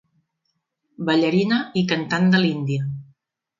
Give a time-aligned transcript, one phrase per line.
[1.09, 2.91] Ballarina i cantant de l'Índia.